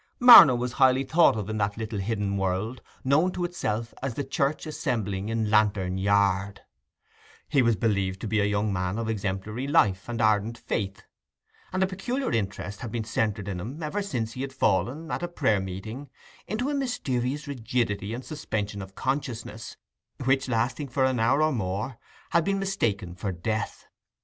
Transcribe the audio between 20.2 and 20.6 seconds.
which,